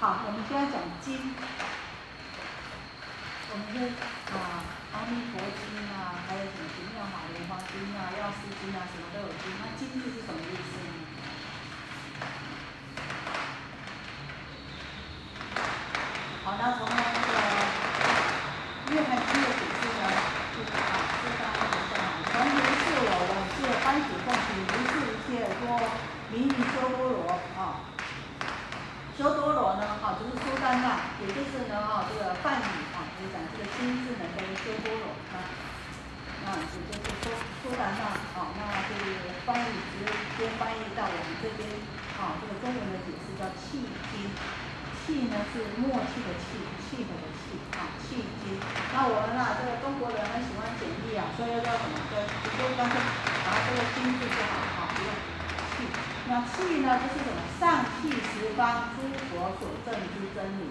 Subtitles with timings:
[0.00, 1.12] 好，我们就要讲经，
[3.52, 3.92] 我们的
[4.32, 4.64] 啊，
[4.96, 6.64] 阿弥陀经啊，还有什么
[6.96, 9.52] 《妙法莲花经》啊、药师经啊，什么都有经。
[9.60, 11.04] 那经字是什么意思呢？
[16.48, 17.28] 好，那从那个
[18.96, 20.16] 约翰经的解释呢，
[20.56, 22.24] 就是啊，是大家知道吗？
[22.24, 25.76] 传言是我，我是欢喜奉行，如是一切多
[26.32, 27.84] 名名修波罗啊。
[29.20, 35.42] 修多罗呢，哈，是苏丹那，也就是呢，哈，这个梵语啊，就是讲这个经字呢，叫做修多罗啊，
[36.46, 40.06] 那也就是苏苏丹那，啊，那就是翻译直
[40.38, 41.66] 接翻译到我们这边，
[42.14, 44.30] 啊，这个中文的解释叫契经，
[45.02, 48.54] 契呢是默契的契，契合的契，啊，契经。
[48.94, 51.98] 那我们啊，这个中国人很喜欢简易啊，所以要叫什么？
[52.06, 52.94] 叫直接干脆
[53.42, 55.10] 把这个金字就好，啊，不用。
[56.30, 57.42] 那气呢，就是什么？
[57.58, 60.70] 上气十方诸佛所证之真理。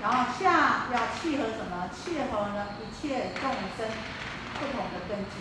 [0.00, 1.90] 然后下要契合什么？
[1.90, 3.90] 契合呢一切众生
[4.54, 5.34] 不同的根基。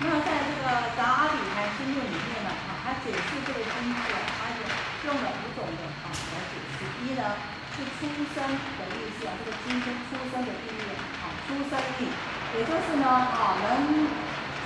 [0.00, 0.64] 那在这个
[0.96, 3.98] 《杂阿里台经论》里面呢，啊，它解释这个经字，
[5.10, 6.86] 用了五种的啊来解释。
[7.02, 7.34] 一呢
[7.74, 10.86] 是出生的意思啊，这个经是出生的意义
[11.18, 12.06] 啊，出生意，
[12.54, 14.06] 也就是呢啊人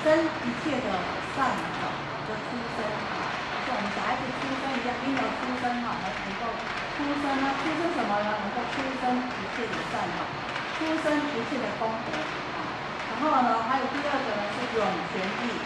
[0.05, 0.89] 生一切的
[1.33, 1.81] 善法
[2.29, 3.33] 的出生啊，
[3.65, 6.53] 像我们小孩子出生一样，婴儿出生哈，能能够
[6.93, 8.29] 出生呢，出生什么呢？
[8.45, 10.29] 能够出生一切的善法，
[10.77, 12.09] 出生一切的功德
[12.53, 12.69] 啊。
[13.09, 15.57] 然后呢，还有第二个呢是涌泉意，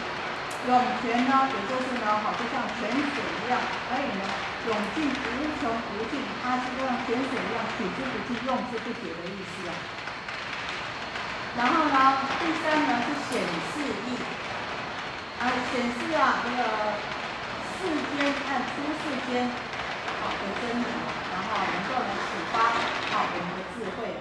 [0.71, 0.71] 涌
[1.03, 3.59] 泉呢，也就是呢，好，就像泉水一样，
[3.91, 4.23] 可以呢
[4.67, 9.71] 永进无穷无尽，它是就像泉水一样取之不尽、用之不竭的意思啊。
[11.57, 11.95] 然后呢，
[12.39, 14.07] 第三呢是显示意，
[15.39, 16.61] 啊，显示啊这个
[17.73, 19.49] 世间看出世间
[20.21, 20.85] 好的真理，
[21.31, 22.59] 然后能够呢启发
[23.09, 24.17] 好我们的智慧。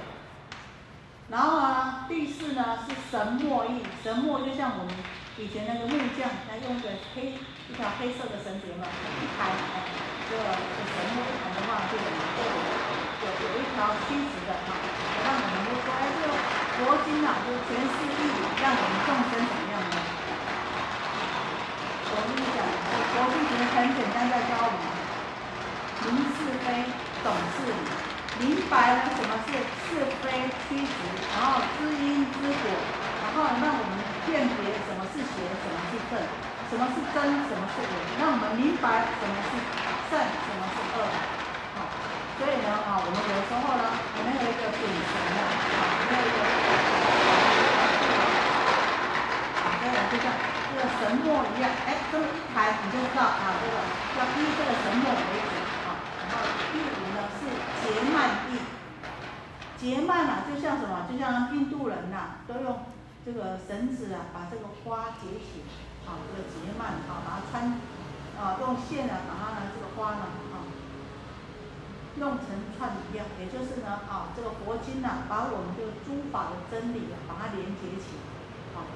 [1.28, 4.94] 然后呢，第四呢是神墨意，神墨就像我们
[5.36, 7.34] 以前那个木匠，他用个黑
[7.68, 8.88] 一条黑色的绳子嘛，
[9.20, 9.92] 一抬，哎，
[10.28, 10.42] 这个
[10.88, 12.40] 神墨一抬的话，就能够
[13.22, 14.80] 有有一条曲直的哈，
[15.22, 16.32] 让我们就说，哎，这个
[16.80, 19.94] 佛经啊，就是全是义理，让我们众生怎么样呢？
[22.08, 22.64] 我跟你讲，
[23.12, 24.88] 佛经其实很简单，在教我们
[26.08, 26.88] 明是非，
[27.22, 27.76] 懂是理。
[28.38, 29.50] 明白了什么是
[29.90, 30.96] 是非曲直，
[31.34, 32.70] 然后知因知果，
[33.20, 36.22] 然后让我们辨别什么是邪，什么是正，
[36.68, 37.16] 什么是真，
[37.48, 39.56] 什么是伪，让我们明白什么是
[40.12, 41.00] 善，什么是恶。
[41.72, 41.88] 好，
[42.36, 46.38] 所以呢，啊，我们有时候呢，我们有一个准绳啊，啊，没有一个，
[49.64, 50.28] 啊，这个就像
[50.68, 53.76] 这个神墨一样，哎，这么一抬你就知道啊，这个
[54.20, 55.56] 要依这个神墨为主，
[55.88, 57.48] 啊，然后第五呢是。
[57.88, 58.60] 结曼意，
[59.78, 61.06] 结蔓啊，就像什么？
[61.10, 62.84] 就像印度人呐，都用
[63.24, 65.64] 这个绳子啊，把这个花结起，
[66.08, 67.76] 啊，这个结蔓，啊，把它穿，
[68.40, 70.24] 啊，用线啊，把它呢这个花呢，
[70.56, 70.64] 啊，
[72.16, 78.16] 弄成串一样，也就是呢，啊，这个佛经呢，把我们这个诸法的真理啊，把它连接起，
[78.72, 78.88] 啊，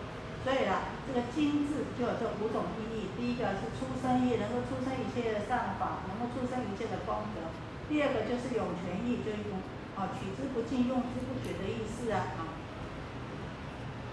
[0.43, 3.13] 所以啊，这个经字就有这五种意义。
[3.15, 7.47] 第一个是出生意，能够出生一切的善法，能够出生一切的功德。
[7.89, 9.53] 第二个就是涌泉意，就是
[9.95, 12.33] 啊取之不尽、用之不绝的意思啊。
[12.41, 12.52] 啊。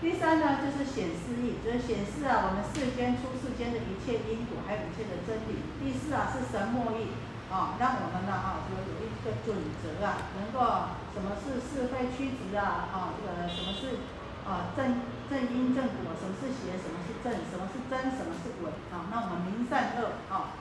[0.01, 5.59] 第三呢，就是显示意，就是显示啊我们世间出世间的一切因果，还有一切的真理。
[5.83, 7.11] 第四啊是神墨意，
[7.51, 10.63] 啊让我们呢啊就有一个准则啊，能够
[11.11, 13.99] 什么是是非曲直啊，啊这个什么是
[14.47, 20.55] 啊正正因正果，什么是邪，什么是正，什么是真，什么是伪，啊那我们明善恶啊。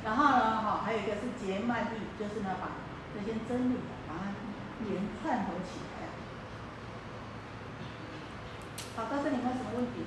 [0.00, 2.72] 然后呢，哈，还有一个是结曼意，就是呢，把
[3.12, 4.32] 这些真理把它
[4.88, 5.93] 连串合起来。
[8.96, 10.06] 好，到这里有没有什么问题？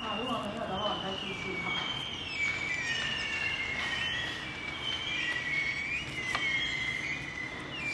[0.00, 1.66] 好，如果没有的话，我们再继续哈。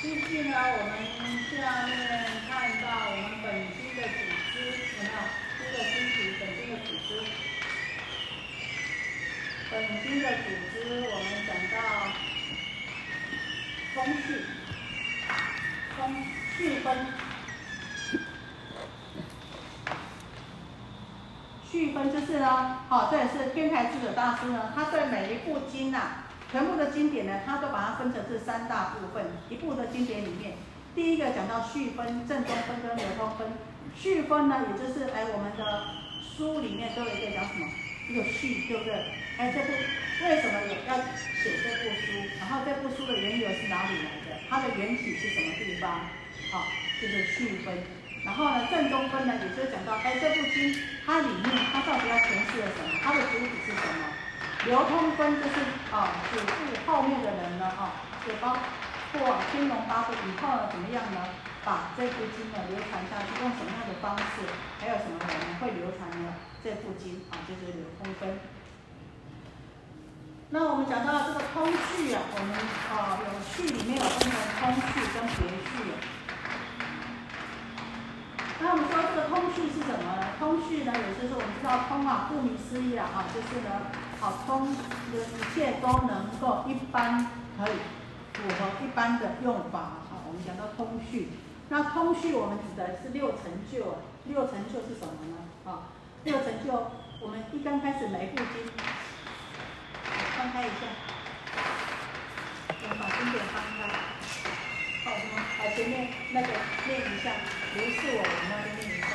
[0.02, 0.92] 继续呢，我们
[1.48, 1.56] 下
[1.86, 1.90] 面
[2.50, 2.52] 看
[2.82, 4.12] 到我们本期的主。
[4.52, 5.16] 有没有？
[5.58, 7.08] 这个星期本经的组织，
[9.70, 9.72] 本
[10.02, 10.76] 经的组织，
[11.08, 11.74] 我们讲到
[13.94, 14.26] 通序，
[15.96, 15.98] 通
[16.56, 16.86] 序分，
[22.40, 30.56] 序分就是呢，哦，这也是天台智者大师呢，他对每一部经呐，全部的经典呢，他都把它分成这三大部分，一部的经典里面。
[30.94, 33.46] 第一个讲到序分、正中分跟流通分。
[33.94, 35.84] 序分呢，也就是哎，我们的
[36.24, 37.66] 书里面都有一个讲什么？
[38.08, 38.94] 一个序，对不对？
[39.38, 39.70] 哎，这部
[40.24, 42.12] 为什么有要写这部书？
[42.40, 44.40] 然后这部书的缘由是哪里来的？
[44.48, 46.00] 它的缘起是什么地方？
[46.50, 46.66] 好，
[47.00, 47.99] 就是序分。
[48.24, 50.76] 然后呢，正中分呢，也就是讲到哎，这部经
[51.06, 53.00] 它里面它到底要诠释了什么？
[53.02, 54.04] 它的主旨是什么？
[54.66, 55.56] 流通分就是
[55.90, 56.52] 啊，主部
[56.84, 57.96] 后面的人呢，啊，
[58.26, 58.56] 就包
[59.12, 61.20] 括天龙八部以后呢，怎么样呢？
[61.64, 64.48] 把这部经呢流传下去，用什么样的方式？
[64.80, 66.32] 还有什么人会流传呢？
[66.64, 68.40] 这部经啊，就是流通分。
[70.52, 72.56] 那我们讲到这个通序啊，我们
[72.92, 76.19] 啊有序里面有分成通序跟别序。
[78.62, 80.36] 那我们说这个通序是什么呢？
[80.38, 83.88] 通序呢，也就是我们知道通啊，顾名思义啊，啊，就是呢，
[84.20, 84.76] 好通，
[85.10, 87.24] 就是一切都能够一般
[87.56, 87.80] 可以
[88.34, 90.04] 符合一般的用法。
[90.12, 91.32] 好，我们讲到通序。
[91.70, 95.40] 那通序我们指的是六成就，六成就是什么呢？
[95.64, 95.88] 啊，
[96.24, 96.92] 六成就，
[97.22, 98.68] 我们一刚开始每部经，
[100.36, 100.84] 翻开一下，
[102.82, 103.88] 我们把经典翻开，
[105.08, 106.48] 好，我们把前面那个
[106.86, 107.32] 念一下，
[107.72, 109.06] 不是我们那边念一下。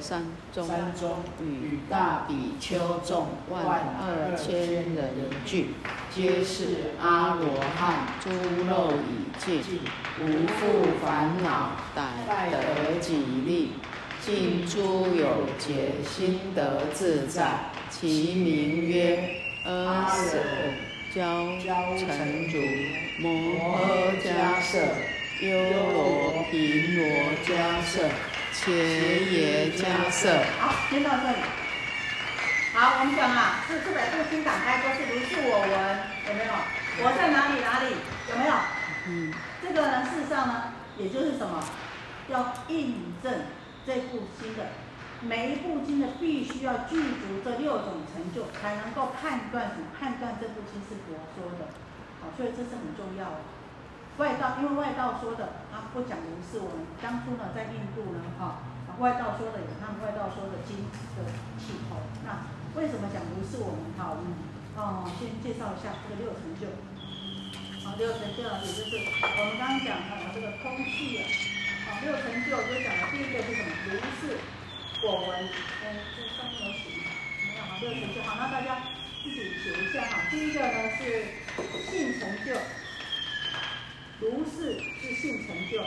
[0.00, 0.24] 山
[0.94, 3.64] 中与大比丘众万
[4.00, 5.10] 二千人
[5.44, 5.74] 聚，
[6.14, 8.30] 皆是阿罗汉，诸
[8.68, 9.80] 漏已尽，
[10.20, 10.60] 无复
[11.02, 13.72] 烦恼，逮得己利，
[14.20, 17.70] 尽诸有劫，心得自在。
[17.90, 19.18] 其名曰
[19.64, 20.38] 阿舍
[21.14, 21.16] 迦
[21.98, 22.58] 城主
[23.20, 24.78] 摩诃迦舍，
[25.40, 25.48] 优
[25.92, 27.04] 罗频罗
[27.44, 28.08] 迦舍。
[28.54, 28.72] 前
[29.32, 30.30] 耶迦舍。
[30.60, 31.42] 好，先到这里。
[32.72, 35.74] 好，我们讲啊，这四百部经打开都是如是我闻，
[36.30, 36.54] 有没有？
[37.02, 37.98] 我在哪里哪里？
[38.30, 38.54] 有没有？
[39.06, 39.34] 嗯。
[39.60, 41.62] 这个呢，事实上呢，也就是什么？
[42.30, 43.32] 要印证
[43.84, 44.70] 这部经的
[45.20, 49.90] 每一部经的必须要具足这六种成就，才能够判断什么？
[49.98, 51.66] 判断这部经是佛说的。
[52.22, 53.42] 好，所以这是很重要的。
[54.16, 56.62] 外道，因为外道说的，他不讲如是。
[56.62, 58.62] 我们当初呢，在印度呢，哈，
[59.02, 60.86] 外道说的有他们外道说的经
[61.18, 61.26] 的
[61.58, 61.98] 起头。
[62.22, 62.46] 那
[62.78, 63.58] 为什么讲如是？
[63.58, 64.30] 我们哈，我们
[64.78, 66.70] 哦，先介绍一下这个六成就。
[67.82, 71.26] 好，六成就，也就是我们刚刚讲的这个空气啊。
[71.90, 73.70] 好，六成就就讲的第一个是什么？
[73.90, 74.38] 如是
[75.02, 75.42] 果闻。
[75.42, 75.84] 嗯，
[76.14, 77.10] 这上面有写吗？
[77.42, 78.22] 没有哈，六成就。
[78.22, 78.94] 好，那大家
[79.26, 80.30] 自己写一下哈。
[80.30, 81.34] 第一个呢是
[81.90, 82.54] 性成就。
[84.20, 85.82] 如是是性成就，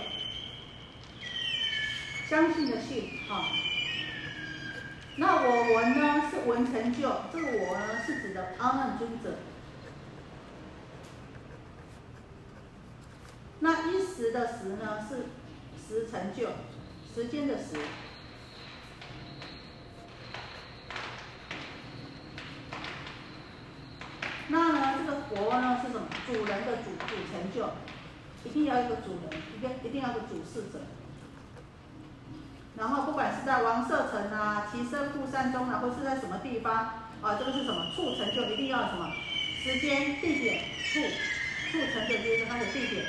[2.28, 3.46] 相信的信啊。
[5.16, 9.38] 那我闻呢是闻成就，这个我呢是指的阿难尊者。
[13.60, 15.26] 那一时的时呢是
[15.88, 16.50] 时成就，
[17.16, 17.78] 时间的时。
[24.50, 26.08] 那呢这个佛呢是什么？
[26.28, 27.70] 主人的主主成就。
[28.44, 30.80] 一定要一个主人，一个一定要个主事者。
[32.78, 36.76] 然后不管是在王舍城啊、齐身富山中啊，或是在什么地方
[37.22, 37.92] 啊，这个是什么？
[37.96, 39.12] 促成就一定要什么？
[39.64, 40.64] 时间、地点、
[40.94, 41.02] 处，
[41.72, 43.04] 促成就就是它的地点。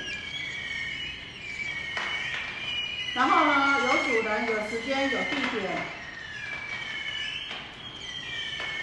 [3.15, 5.71] 然后呢，有主人、有时间、有地点。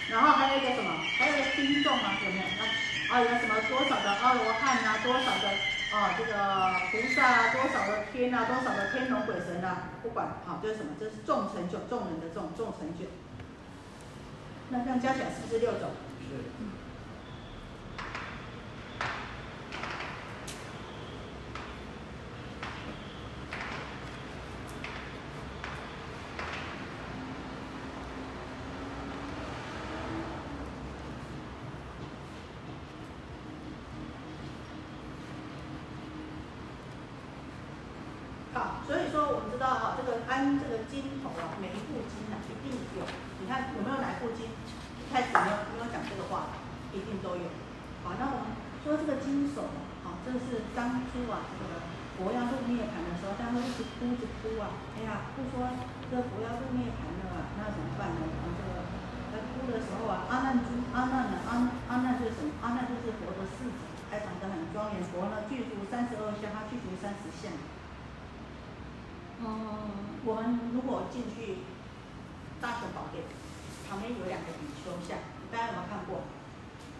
[0.08, 1.00] 然后还有一个什么？
[1.18, 2.44] 还有一个听众啊，有没有？
[3.12, 5.50] 啊，有什么多少的阿罗汉啊，多少的？
[5.96, 10.90] 哦，这个菩萨多少的天啊，多少的天龙鬼神啊，不管，好，这是什么？
[11.00, 13.06] 这是众成就，众人的众，众成就。
[14.68, 15.88] 那这样加起来是不是六种？
[16.20, 16.44] 是。
[40.28, 43.04] 安这个经头啊，每一部经啊，一定有。
[43.38, 46.56] 你看有没有来过经一开始没有没有讲这个话，
[46.90, 47.46] 一定都有。
[48.02, 49.68] 好，那我们说这个经手，
[50.02, 51.84] 好，这是当初啊，这个
[52.16, 55.68] 佛要入涅盘的时候，他会一直哭着哭啊，哎呀，不说
[56.08, 58.24] 这佛要入涅盘了，那怎么办呢？
[58.24, 58.88] 然后这个
[59.30, 61.52] 在哭的时候啊，阿难尊阿难呢，阿
[61.92, 62.48] 阿难是什么？
[62.62, 65.02] 阿难就是佛的世子，还长得很庄严。
[65.12, 67.52] 佛呢具足三十二相，他具足三十相。
[69.44, 71.60] 嗯，我们如果进去
[72.60, 73.24] 大雄宝殿，
[73.88, 75.18] 旁边有两个比丘像，
[75.52, 76.24] 大家有没有看过？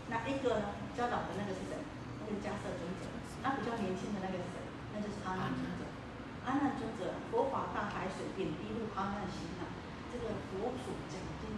[0.09, 1.75] 那一个呢，教导的那个是谁？
[2.23, 3.11] 那个迦摄尊者。
[3.43, 4.57] 那比较年轻的那个是谁？
[4.95, 5.87] 那就是阿难尊者。
[6.47, 9.67] 阿难尊者，佛法大海水点滴入阿难心啊。
[10.13, 11.51] 这个佛所讲经、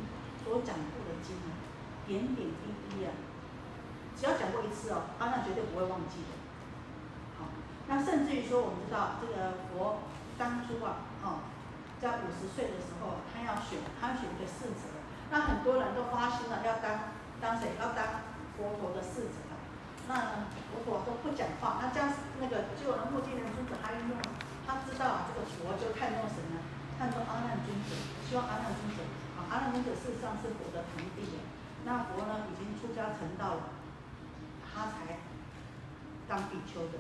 [0.42, 1.52] 所讲过的经啊，
[2.06, 3.12] 点点滴滴啊，
[4.16, 6.32] 只要讲过一次哦，阿难绝对不会忘记的。
[7.38, 7.52] 好，
[7.86, 10.00] 那甚至于说，我们知道这个佛
[10.38, 11.44] 当初啊，哦，
[12.00, 14.90] 在五十岁的时候，他要选，他要选一个世子，
[15.30, 17.74] 那很多人都发心了要当当谁？
[17.78, 18.28] 要当。
[18.58, 19.54] 佛陀的世子了，
[20.10, 22.10] 那佛陀都不讲话，那将
[22.42, 24.18] 那个救了目犍连尊者，他用，
[24.66, 26.58] 他知道，这个佛就看中谁呢？
[26.98, 27.94] 看中阿难尊者，
[28.26, 29.06] 希望阿难尊者，
[29.38, 31.38] 啊，阿难尊者事实上是佛的堂弟，
[31.86, 33.78] 那佛呢已经出家成道了，
[34.66, 35.22] 他才
[36.26, 36.98] 当比丘的，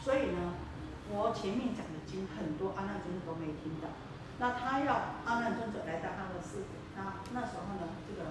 [0.00, 0.56] 所以呢，
[1.04, 3.92] 佛前面讲的经很多阿难尊者都没听到，
[4.38, 8.30] 那他要阿难尊者来当他的侍者，那那时候呢，这个。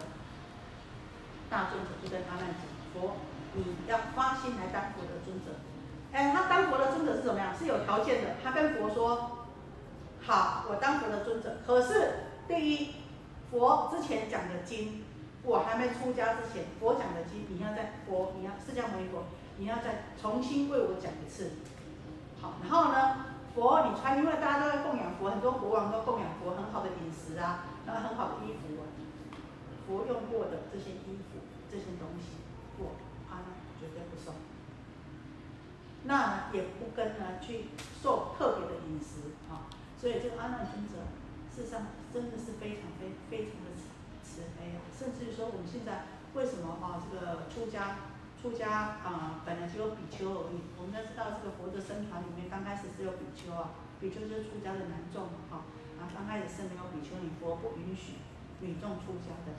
[1.49, 3.17] 大尊者就跟阿难讲：“佛，
[3.53, 5.51] 你要发心来当佛的尊者。
[6.11, 7.55] 哎，他当佛的尊者是怎么样？
[7.55, 8.29] 是有条件的。
[8.43, 9.45] 他跟佛说：
[10.19, 11.57] 好，我当佛的尊者。
[11.63, 12.95] 可是，第一，
[13.51, 15.03] 佛之前讲的经，
[15.43, 19.25] 我还没出家之前，佛讲的经，你要在佛，你要释迦牟尼佛，
[19.57, 21.51] 你要再重新为我讲一次。
[22.41, 28.85] 好，然后呢，佛你穿，因为大家都在供养佛，很多国王都供养佛，很好的饮食啊，然后很好的衣服。”啊
[29.85, 32.39] 佛用过的这些衣服、这些东西，
[32.79, 32.95] 我
[33.29, 34.33] 阿难绝对不送。
[36.05, 37.65] 那也不跟呢去
[38.01, 39.67] 受特别的饮食啊。
[39.99, 41.03] 所以这个阿难尊者，
[41.53, 43.91] 事实上真的是非常非非常的慈
[44.23, 44.79] 慈悲啊。
[44.97, 47.97] 甚至于说，我们现在为什么啊这个出家
[48.43, 50.67] 出家啊本来只有比丘而已。
[50.75, 53.71] 我们要知道，这个佛的僧团里面刚开始是有比丘啊，
[54.03, 55.63] 比丘就是出家的男众嘛哈。
[55.95, 58.19] 啊，刚开始是没有比丘，你佛不允许
[58.59, 59.55] 女众出家的。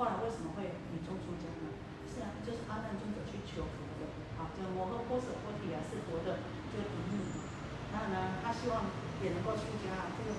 [0.00, 1.68] 后来为什么会女众出家呢？
[2.08, 4.08] 是啊，就是阿难尊者去求佛的，
[4.40, 6.40] 啊，就摩诃波舍波提啊，是佛的
[6.72, 7.52] 这个嫡女嘛。
[7.92, 8.88] 然后呢，他希望
[9.20, 10.32] 也能够出家，这个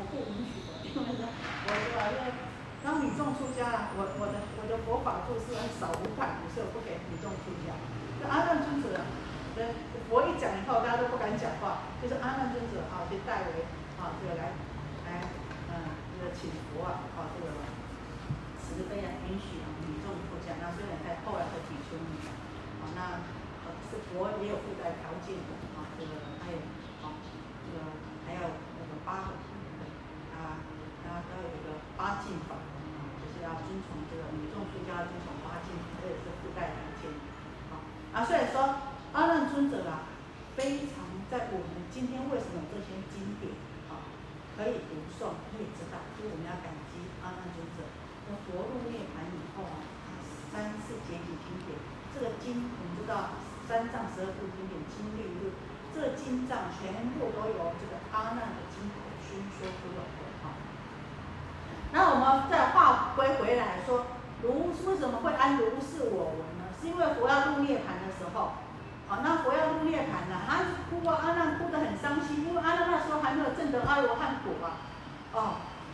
[0.00, 2.29] 我不允许的，因为呢，我说啊，因为
[2.84, 7.76] 当女众出家，我我的我的佛法做事很少无派，所以我不给女众出家。
[8.20, 9.04] 那阿难尊者，
[9.56, 9.68] 跟
[10.08, 13.68] 佛一讲以后，大家都不敢讲话，就是阿难尊者啊，就代为
[14.00, 14.56] 啊，这个来
[15.04, 15.28] 来，
[15.68, 17.52] 嗯，这个请佛啊，啊，这个。
[18.70, 20.54] 慈悲啊，允许啊，女众出家。
[20.62, 22.22] 那虽然在后来的比丘尼，
[22.78, 23.18] 啊，那
[23.90, 25.90] 是佛也有附带条件的啊。
[25.98, 26.62] 这个还有
[27.02, 27.10] 啊，
[27.66, 27.82] 这个
[28.22, 28.46] 还有
[28.78, 29.34] 那个八个
[30.38, 30.62] 啊，
[31.02, 31.58] 然后都有一
[32.46, 37.10] 法啊，就是要遵从这个女众出家遵从八敬，这也是附带条件。
[37.72, 37.82] 好
[38.12, 40.06] 啊，所以说阿难尊者啊，
[40.54, 43.50] 非常在我们今天为什么这些经典
[43.90, 44.06] 啊
[44.58, 47.82] 可以读诵，可以知道，所以我们要感激阿难尊者。
[48.30, 49.82] 那佛入涅盘以后啊，
[50.52, 51.74] 三次结集经典，
[52.14, 53.34] 这个经我们知道
[53.66, 55.50] 三藏十二部经典经律论，
[55.90, 60.29] 这个经藏全部都由这个阿难的经口宣说出来的
[61.92, 64.06] 那我们再话归回来说，
[64.42, 66.70] 如为什么会安如是我闻呢？
[66.80, 68.52] 是因为佛要入涅盘的时候，
[69.08, 74.78] 好，那佛要入涅盘了，他哭啊，阿难哭得很伤心，因为阿难那时候还没有证得阿罗汉果啊，
[75.34, 75.38] 哦。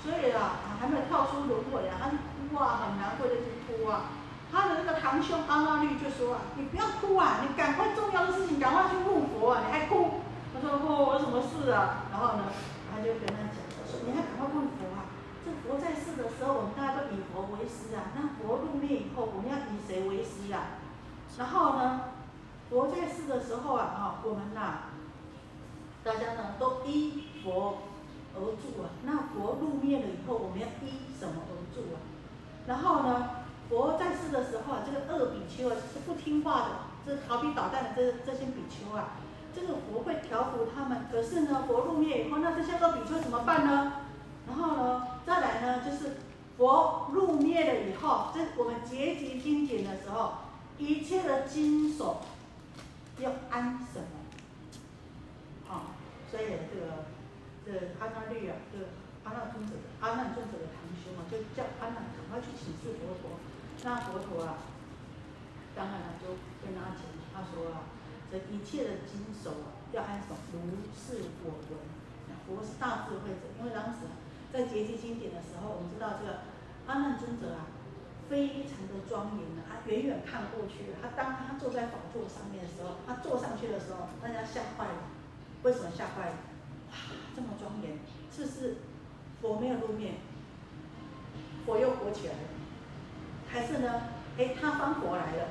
[0.04, 4.12] 所以啊，还没有跳出轮回啊，他是哭啊，很难过的去哭啊。
[4.52, 10.20] 他的那个堂兄阿那律就说啊，你不要哭啊，你赶快重要的事情赶快去问佛啊，你还哭？
[10.54, 12.04] 他说哦，我什么事啊？
[12.12, 12.44] 然后呢，
[12.92, 14.95] 他就跟他讲说，你还赶快问佛。
[15.66, 18.14] 佛在世的时候，我们大家都以佛为师啊。
[18.14, 20.78] 那佛入灭以后，我们要以谁为师啊？
[21.38, 22.00] 然后呢，
[22.70, 24.90] 佛在世的时候啊，啊，我们呐，
[26.04, 27.78] 大家呢都依佛。
[28.38, 31.96] 而住啊，那佛入灭了以后，我们要依什么而住啊？
[32.66, 33.30] 然后呢，
[33.70, 36.68] 佛在世的时候啊，这个二比丘啊是不听话的，
[37.06, 39.16] 这调皮捣蛋的这这些比丘啊，
[39.54, 41.06] 这个佛会调伏他们。
[41.10, 43.92] 可是呢，佛入灭以后，那这些二比丘怎么办呢？
[44.46, 46.18] 然后呢，再来呢，就是
[46.56, 50.34] 佛入灭了以后，这我们结集经典的时候，
[50.78, 52.22] 一切的经手
[53.18, 55.68] 要安什么？
[55.68, 55.98] 啊，
[56.30, 57.04] 所以这个。
[57.66, 58.78] 这阿那律啊，这
[59.26, 63.42] 阿那尊者的阿难尊者的堂兄啊，就叫阿难赶快去请示佛陀。
[63.82, 64.54] 那佛陀啊，
[65.74, 67.02] 当然了，就跟他讲，
[67.34, 67.90] 他说啊，
[68.30, 70.38] 这一切的经手啊，要安什么？
[70.54, 71.74] 如是我闻。
[72.46, 74.06] 佛是大智慧者，因为当时
[74.52, 76.40] 在结集经典的时候，我们知道这个
[76.86, 77.66] 阿难尊者啊，
[78.28, 85.12] 非常的庄严的，他远远看过去，他当他坐在宝座上面的时候，他坐上去的时候，大家吓坏了。
[85.62, 86.36] 为什么吓坏了？
[86.90, 86.96] 哇，
[87.34, 87.98] 这么庄严，
[88.34, 88.76] 是是
[89.42, 90.14] 佛没有露面？
[91.66, 92.40] 佛又活起来了，
[93.50, 94.02] 还是呢？
[94.38, 95.48] 哎，他翻佛来了。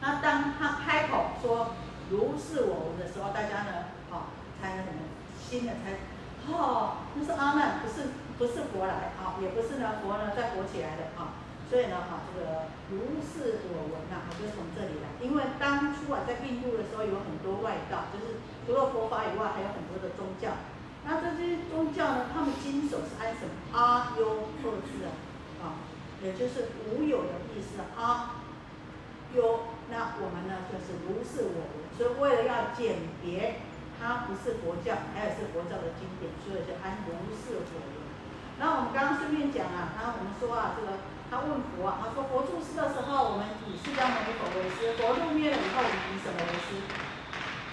[0.00, 1.74] 那当他开口说
[2.10, 4.28] “如是我闻”的时候，大家呢，好，
[4.60, 4.98] 才能什么？
[5.38, 5.92] 新的才，
[6.50, 11.38] 哦，那是阿难，不是不是佛来啊，也不是呢佛呢再活起来的啊，
[11.70, 15.06] 所以呢哈，这个如是我闻呐，就从这里来。
[15.22, 20.50] 因为当初啊在印度的时候有很多外道，就是除了佛法以外，还有很多的宗教。
[21.06, 23.54] 那这些宗教呢，他们经手是按什么？
[23.72, 25.10] 阿优二字啊，
[25.62, 25.64] 啊，
[26.22, 27.78] 也就是无有的意思。
[27.96, 28.34] 阿
[29.34, 33.60] 优，那我们呢就是如是我闻，所以为了要鉴别。
[34.02, 38.02] 它不是佛教，它也是佛教的经典，所以就按如是我闻。
[38.58, 40.98] 然后我们刚刚顺便讲啊，然后我们说啊，这个
[41.30, 46.82] 他问佛啊，他说佛住世的时候，我们以释迦牟尼佛为师；佛入灭了以后，我们以什么为师？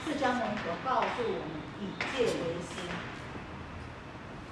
[0.06, 2.86] 释迦牟尼佛告诉我们，以戒为师。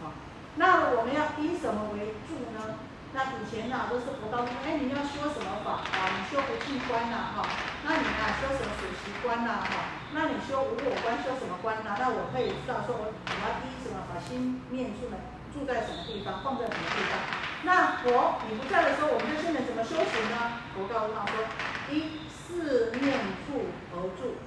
[0.01, 0.12] 好，
[0.57, 2.81] 那我们要以什么为住呢？
[3.13, 5.98] 那以前呢，都是佛告诉哎，你要修什么法啊？
[6.13, 7.48] 你修不净观呐，哈，
[7.86, 11.96] 那你啊，修什么属习观呐，哈，那你修无我观，修什么观呢？
[12.00, 15.18] 那我可以知道说，我我要依什么把心念住呢？
[15.54, 16.40] 住在什么地方？
[16.44, 17.20] 放在什么地方？
[17.64, 20.64] 那佛你不在的时候，我们这些人怎么修行呢？
[20.74, 21.44] 佛告诉他说，
[21.92, 24.40] 一四念处而住。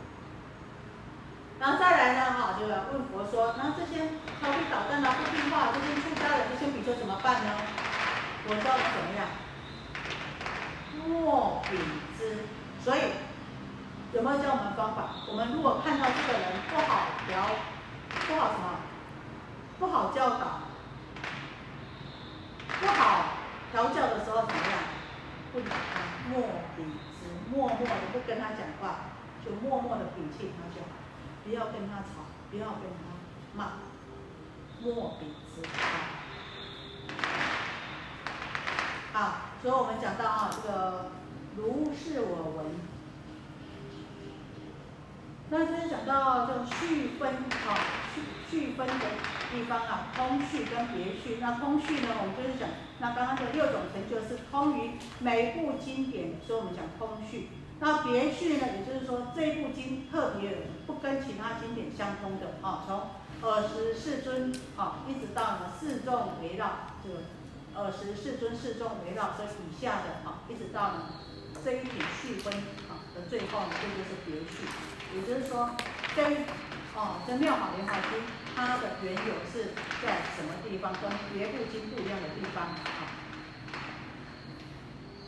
[1.60, 7.52] 然后再来呢，哈，就要问佛说，那这些调皮捣蛋啊、不听话、这些出家人这些比丘怎么办呢？
[8.48, 9.28] 我教你怎么样？
[11.06, 11.76] 莫比
[12.16, 12.44] 之，
[12.82, 13.00] 所以
[14.12, 15.22] 有没有教我们方法？
[15.28, 17.46] 我们如果看到这个人不好调，
[18.26, 18.80] 不好什么？
[19.78, 20.66] 不好教导，
[22.80, 23.38] 不好
[23.70, 24.82] 调教的时候怎么样？
[25.52, 26.42] 不理他，莫
[26.76, 26.82] 比
[27.14, 30.90] 之，默默的不跟他讲话，就默默的摒弃他就好，
[31.44, 33.14] 不要跟他吵，不要跟他
[33.54, 33.78] 骂，
[34.82, 36.18] 莫比之啊。
[39.12, 41.10] 啊，所以我们讲到啊，这个
[41.56, 42.69] 如是我闻。
[45.52, 47.74] 那这边讲到这种序分啊，
[48.14, 48.94] 序序分的
[49.50, 51.38] 地方啊，通序跟别序。
[51.40, 52.68] 那通序呢，我们就是讲，
[53.00, 57.48] 那刚刚的六种成就是通于每部经典，所以我们讲通序。
[57.80, 67.16] 那别序呢，也就是说这部经特别不跟其他经典相通的啊，从尔时世尊啊，一直到呢四众围绕这个。
[67.72, 70.98] 二十世尊世众围绕这以下的啊，一直到呢
[71.64, 72.52] 这一品序分
[72.90, 74.66] 啊的最后呢，这就是别序。
[75.14, 75.70] 也就是说，
[76.14, 76.44] 跟
[76.94, 78.20] 哦跟妙法莲华经
[78.54, 83.18] 它的缘由是在什么地方，跟别部经不一样的地方啊。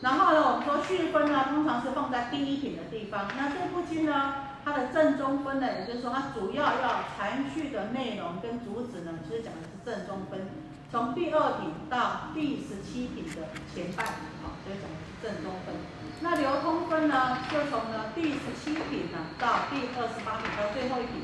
[0.01, 3.27] 然后呢，我们说序分呢，通常是放在第一品的地方。
[3.37, 10.47] 那这部经呢，它的正中分呢，也就是说它主要要阐述的内容跟主旨呢，其实讲的是正中分。
[10.91, 15.73] 从第二品到第十七品的前半，啊，所以讲的是正中分。
[16.21, 21.23] 那流通分呢，就从呢第十七品呢到第二十八品到最后一品，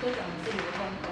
[0.00, 1.10] 就讲的是流通分。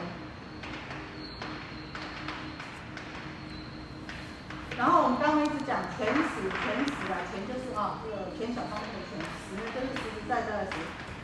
[4.78, 10.78] 然后我们刚刚一直讲全实，全实啊，全就是啊这个全小方面的全，实就是实实在在的实。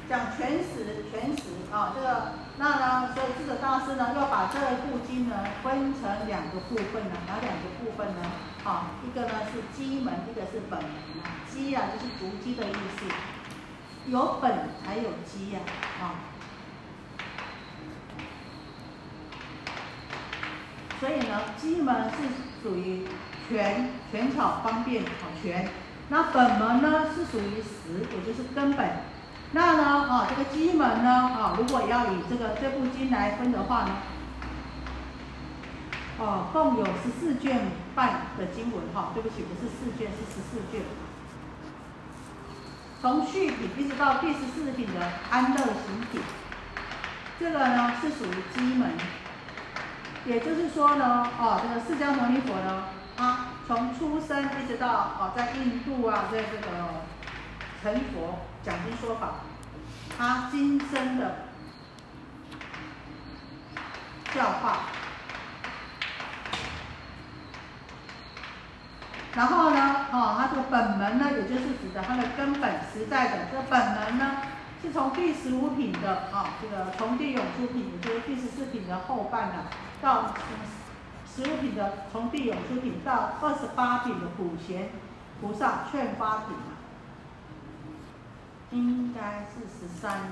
[0.09, 2.33] 讲全实，全实啊，这个。
[2.59, 3.15] 那呢？
[3.15, 8.21] 所以智者大师呢，要把这部经呢分成两个部分呢，哪两个部分呢？
[8.64, 10.90] 啊，一个呢是基门，一个是本门。
[11.48, 13.05] 基啊，就是足基的意思，
[14.07, 15.61] 有本才有基呀，
[16.01, 16.14] 啊。
[20.98, 22.16] 所以呢，基门是
[22.62, 23.07] 属于
[23.48, 25.68] 全全草方便好全，
[26.09, 28.88] 那本门呢是属于实，也就是根本。
[29.51, 33.90] 那呢，啊，这个基门呢，啊，如果要以这个这部经来分的话呢，
[36.18, 37.61] 哦，共有十四卷
[37.95, 40.83] 半的经文，哈，对不起，不是四卷，是十四卷。
[43.01, 46.21] 从序品一直到第十四品的安乐行品，
[47.39, 48.91] 这个呢是属于基门，
[50.27, 52.85] 也就是说呢，哦，这个释迦牟尼佛呢，
[53.17, 56.67] 他，从出生一直到哦，在印度啊，在这个。
[57.83, 59.41] 成佛讲经说法，
[60.17, 61.47] 他今生的
[64.33, 64.83] 教化，
[69.35, 74.42] 然后呢，哦，他这个本门呢，也就是指的他的根本实在的这个本门呢，
[74.83, 79.64] 是从第十五品的啊，这个从地永出品，也就是第十四品的后半呢，
[80.03, 80.35] 到
[81.27, 84.90] 十五品的从地永出品到二十八品的普贤
[85.40, 86.77] 菩萨劝发品啊，
[88.71, 90.31] 应该是十三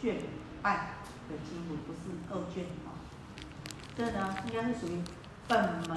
[0.00, 0.16] 卷
[0.60, 0.88] 半
[1.28, 2.98] 的经文，不是二卷啊。
[3.96, 5.00] 这呢，应该是属于
[5.46, 5.96] 本门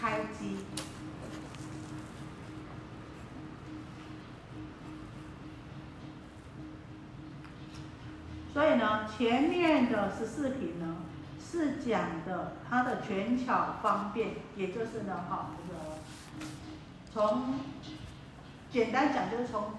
[0.00, 0.56] 开机。
[8.58, 10.96] 所以呢，前面的十四品呢，
[11.40, 15.78] 是讲的它的权巧方便，也就是呢，哈，这个
[17.14, 17.60] 从
[18.68, 19.74] 简单讲就是从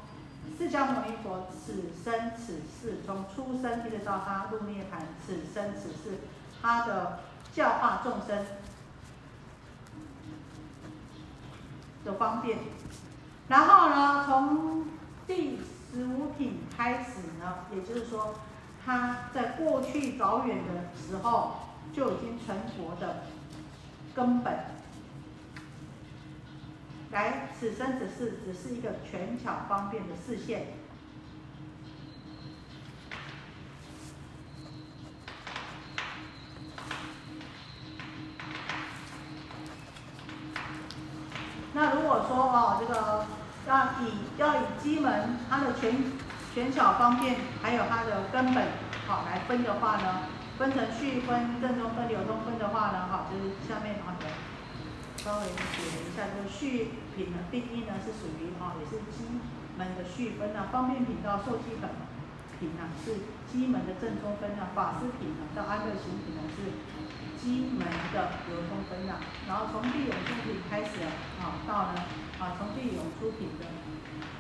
[0.58, 6.20] 释迦牟尼佛此生此世，从出生一直到他入涅盘，此生此世，
[6.62, 7.20] 他的
[7.54, 8.46] 教化众生
[12.06, 12.60] 的方便。
[13.50, 14.86] 然后呢，从
[15.28, 15.60] 第
[15.92, 18.36] 十五品开始呢，也就是说。
[18.90, 21.58] 他在过去早远的时候
[21.94, 23.18] 就已经成佛的
[24.16, 24.52] 根本，
[27.12, 30.74] 来此生此世只是一个权巧方便的视线。
[46.60, 46.70] 权。
[46.70, 48.68] 权巧方便，还有它的根本，
[49.08, 54.28] 好来分的话呢，分成序分、正宗分、流通分的话呢，好就是下面好的
[55.24, 59.24] 稍微写了一下，就是序品呢，定义呢是属于啊，也是基
[59.78, 61.90] 门的序分啊，方便品到受基本
[62.60, 66.76] 品呢是基门的正宗分啊，法师品呢到安乐行品呢是
[67.40, 71.00] 西门的流通分啊，然后从地永出品开始
[71.40, 72.04] 啊，到呢
[72.40, 73.66] 啊从地永出品的。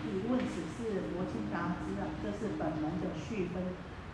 [0.03, 3.63] 以问此事，罗清达知啊，这是本门的序分。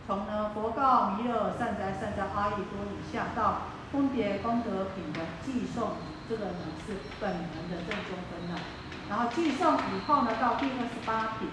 [0.06, 8.60] 从呢佛告弥勒善哉善哉阿逸多以下到分别功德品的寄送，这个呢是本门的正宗分了。
[9.08, 11.48] 然后寄送以后呢，到第二十八品，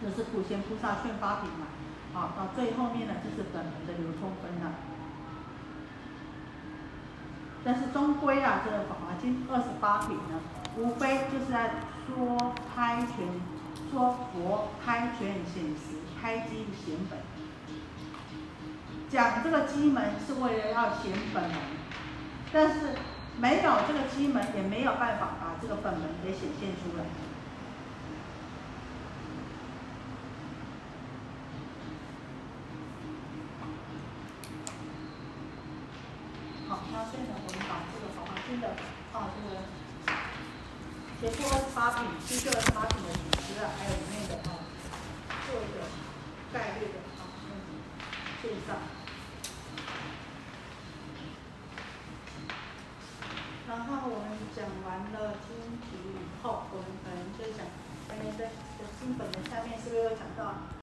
[0.00, 1.68] 这是普贤菩萨劝发品嘛。
[2.12, 4.87] 好，到最后面呢，就是本门的流通分了。
[7.68, 10.40] 但是终归啊，这个《法华经》二十八品呢，
[10.78, 11.70] 无非就是在。
[12.08, 13.28] 说开权，
[13.92, 17.18] 说佛开权显实，开机显本。
[19.10, 21.52] 讲这个机门是为了要显本门，
[22.50, 22.96] 但是
[23.38, 27.04] 没有这个机门，也没有办法把这个本门给显现出来。